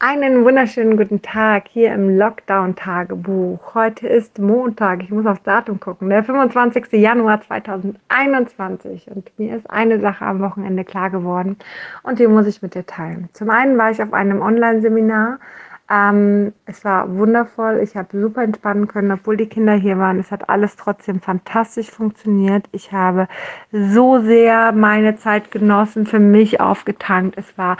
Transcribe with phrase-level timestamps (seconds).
[0.00, 3.74] Einen wunderschönen guten Tag hier im Lockdown-Tagebuch.
[3.74, 6.92] Heute ist Montag, ich muss aufs Datum gucken, der 25.
[6.92, 9.10] Januar 2021.
[9.10, 11.56] Und mir ist eine Sache am Wochenende klar geworden
[12.04, 13.28] und die muss ich mit dir teilen.
[13.32, 15.40] Zum einen war ich auf einem Online-Seminar.
[15.90, 20.20] Ähm, es war wundervoll, ich habe super entspannen können, obwohl die Kinder hier waren.
[20.20, 22.66] Es hat alles trotzdem fantastisch funktioniert.
[22.70, 23.26] Ich habe
[23.72, 27.36] so sehr meine Zeit genossen, für mich aufgetankt.
[27.36, 27.78] Es war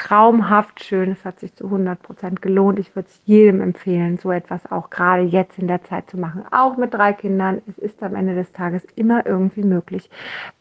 [0.00, 1.12] traumhaft schön.
[1.12, 2.78] Es hat sich zu 100 Prozent gelohnt.
[2.78, 6.44] Ich würde es jedem empfehlen, so etwas auch gerade jetzt in der Zeit zu machen.
[6.50, 7.60] Auch mit drei Kindern.
[7.68, 10.08] Es ist am Ende des Tages immer irgendwie möglich,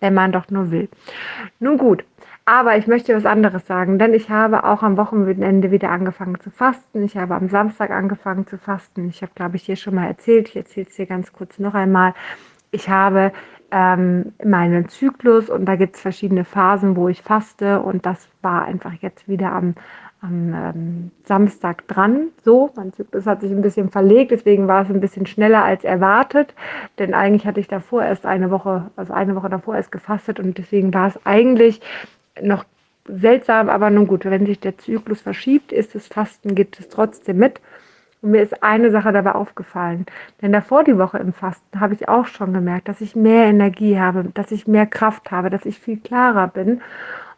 [0.02, 0.90] wenn man doch nur will.
[1.60, 2.04] Nun gut.
[2.44, 6.52] Aber ich möchte was anderes sagen, denn ich habe auch am Wochenende wieder angefangen zu
[6.52, 7.04] fasten.
[7.04, 9.08] Ich habe am Samstag angefangen zu fasten.
[9.08, 10.50] Ich habe, glaube ich, hier schon mal erzählt.
[10.50, 12.14] Ich erzähle es hier ganz kurz noch einmal.
[12.72, 13.32] Ich habe
[13.72, 18.66] ähm, meinen Zyklus und da gibt es verschiedene Phasen, wo ich faste und das war
[18.66, 19.76] einfach jetzt wieder am,
[20.22, 22.30] am ähm, Samstag dran.
[22.44, 25.84] So, mein Zyklus hat sich ein bisschen verlegt, deswegen war es ein bisschen schneller als
[25.84, 26.54] erwartet,
[26.98, 30.58] denn eigentlich hatte ich davor erst eine Woche, also eine Woche davor erst gefastet und
[30.58, 31.82] deswegen war es eigentlich
[32.42, 32.66] noch
[33.08, 37.38] seltsam, aber nun gut, wenn sich der Zyklus verschiebt, ist das Fasten, geht es trotzdem
[37.38, 37.60] mit.
[38.22, 40.06] Und mir ist eine Sache dabei aufgefallen.
[40.42, 43.98] Denn davor die Woche im Fasten habe ich auch schon gemerkt, dass ich mehr Energie
[44.00, 46.82] habe, dass ich mehr Kraft habe, dass ich viel klarer bin.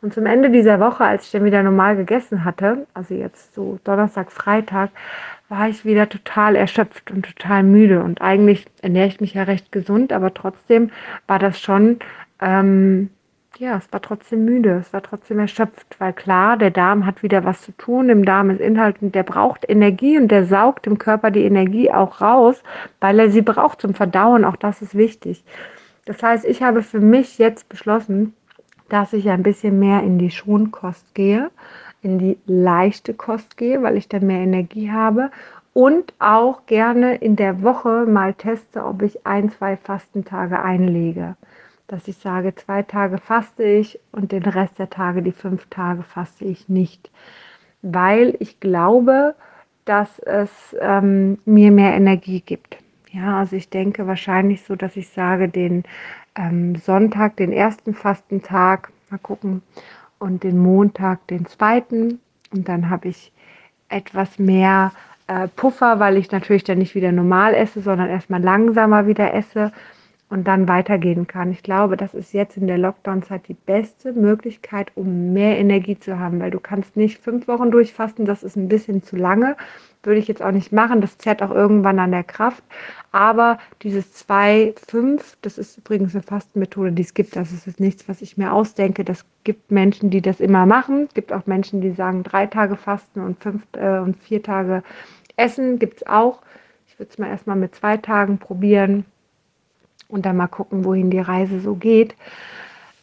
[0.01, 3.79] Und zum Ende dieser Woche, als ich dann wieder normal gegessen hatte, also jetzt so
[3.83, 4.89] Donnerstag, Freitag,
[5.47, 8.01] war ich wieder total erschöpft und total müde.
[8.01, 10.89] Und eigentlich ernähre ich mich ja recht gesund, aber trotzdem
[11.27, 11.99] war das schon
[12.39, 13.11] ähm,
[13.61, 17.45] ja, es war trotzdem müde, es war trotzdem erschöpft, weil klar, der Darm hat wieder
[17.45, 20.97] was zu tun, im Darm ist Inhalt und der braucht Energie und der saugt im
[20.97, 22.63] Körper die Energie auch raus,
[22.99, 25.43] weil er sie braucht zum Verdauen, auch das ist wichtig.
[26.05, 28.33] Das heißt, ich habe für mich jetzt beschlossen,
[28.89, 31.51] dass ich ein bisschen mehr in die Schonkost gehe,
[32.01, 35.29] in die leichte Kost gehe, weil ich dann mehr Energie habe
[35.73, 41.35] und auch gerne in der Woche mal teste, ob ich ein, zwei Fastentage einlege
[41.91, 46.03] dass ich sage, zwei Tage faste ich und den Rest der Tage, die fünf Tage,
[46.03, 47.11] faste ich nicht.
[47.81, 49.35] Weil ich glaube,
[49.83, 52.77] dass es ähm, mir mehr Energie gibt.
[53.11, 55.83] Ja, also ich denke wahrscheinlich so, dass ich sage, den
[56.35, 59.61] ähm, Sonntag, den ersten Fastentag, mal gucken,
[60.17, 62.21] und den Montag, den zweiten.
[62.53, 63.33] Und dann habe ich
[63.89, 64.93] etwas mehr
[65.27, 69.73] äh, Puffer, weil ich natürlich dann nicht wieder normal esse, sondern erstmal langsamer wieder esse
[70.31, 71.51] und dann weitergehen kann.
[71.51, 76.17] Ich glaube, das ist jetzt in der Lockdown-Zeit die beste Möglichkeit, um mehr Energie zu
[76.17, 79.57] haben, weil du kannst nicht fünf Wochen durchfasten, das ist ein bisschen zu lange,
[80.03, 82.63] würde ich jetzt auch nicht machen, das zerrt auch irgendwann an der Kraft,
[83.11, 87.81] aber dieses 2, 5, das ist übrigens eine Fastenmethode, die es gibt, das ist jetzt
[87.81, 91.45] nichts, was ich mir ausdenke, das gibt Menschen, die das immer machen, es gibt auch
[91.45, 94.81] Menschen, die sagen drei Tage fasten und fünf äh, und vier Tage
[95.35, 96.41] essen, gibt es auch.
[96.87, 99.05] Ich würde es mal erstmal mit zwei Tagen probieren
[100.11, 102.15] und dann mal gucken, wohin die Reise so geht.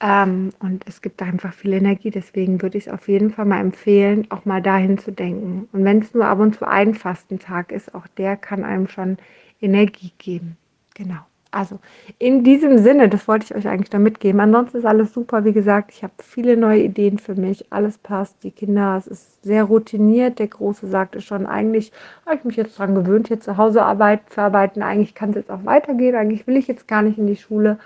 [0.01, 3.61] Ähm, und es gibt einfach viel Energie, deswegen würde ich es auf jeden Fall mal
[3.61, 5.69] empfehlen, auch mal dahin zu denken.
[5.73, 9.19] Und wenn es nur ab und zu ein Fastentag ist, auch der kann einem schon
[9.61, 10.57] Energie geben.
[10.95, 11.28] Genau.
[11.51, 11.79] Also
[12.19, 14.41] in diesem Sinne, das wollte ich euch eigentlich da mitgeben.
[14.41, 15.45] Ansonsten ist alles super.
[15.45, 17.73] Wie gesagt, ich habe viele neue Ideen für mich.
[17.73, 18.43] Alles passt.
[18.45, 20.39] Die Kinder, es ist sehr routiniert.
[20.39, 21.91] Der Große sagte schon, eigentlich
[22.27, 24.83] habe ich mich jetzt daran gewöhnt, hier zu Hause Arbeit zu arbeiten.
[24.83, 26.17] Eigentlich kann es jetzt auch weitergehen.
[26.17, 27.79] Eigentlich will ich jetzt gar nicht in die Schule.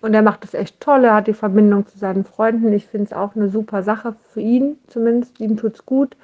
[0.00, 1.04] Und er macht es echt toll.
[1.04, 2.72] Er hat die Verbindung zu seinen Freunden.
[2.72, 5.40] Ich finde es auch eine super Sache für ihn zumindest.
[5.40, 6.16] Ihm tut es gut.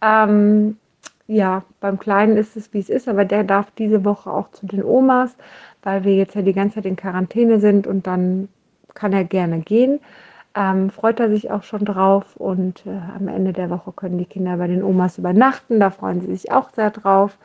[0.00, 0.78] Ähm,
[1.26, 4.66] ja, beim Kleinen ist es, wie es ist, aber der darf diese Woche auch zu
[4.66, 5.36] den Omas,
[5.82, 8.48] weil wir jetzt ja die ganze Zeit in Quarantäne sind und dann
[8.94, 10.00] kann er gerne gehen.
[10.54, 14.26] Ähm, freut er sich auch schon drauf und äh, am Ende der Woche können die
[14.26, 15.80] Kinder bei den Omas übernachten.
[15.80, 17.38] Da freuen sie sich auch sehr drauf.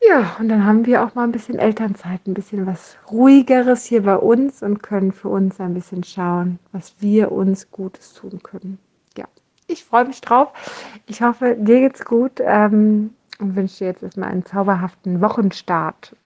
[0.00, 4.02] Ja, und dann haben wir auch mal ein bisschen Elternzeit, ein bisschen was ruhigeres hier
[4.04, 8.78] bei uns und können für uns ein bisschen schauen, was wir uns Gutes tun können
[9.68, 10.52] ich freue mich drauf.
[11.06, 16.16] Ich hoffe, dir geht's gut ähm, und wünsche dir jetzt erstmal einen zauberhaften Wochenstart.